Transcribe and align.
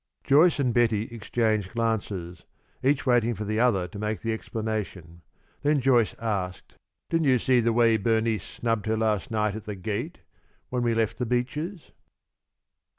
Joyce 0.23 0.59
and 0.59 0.73
Betty 0.73 1.03
exchanged 1.13 1.73
glances, 1.73 2.43
each 2.83 3.05
waiting 3.05 3.35
for 3.35 3.45
the 3.45 3.59
other 3.59 3.87
to 3.87 3.99
make 3.99 4.21
the 4.21 4.33
explanation. 4.33 5.21
Then 5.61 5.79
Joyce 5.79 6.15
asked: 6.17 6.73
"Didn't 7.11 7.27
you 7.27 7.37
see 7.37 7.59
the 7.59 7.71
way 7.71 7.97
Bernice 7.97 8.43
snubbed 8.43 8.87
her 8.87 8.97
last 8.97 9.29
night 9.29 9.53
at 9.55 9.65
the 9.65 9.75
gate, 9.75 10.21
when 10.69 10.81
we 10.81 10.95
left 10.95 11.19
The 11.19 11.27
Beeches?" 11.27 11.91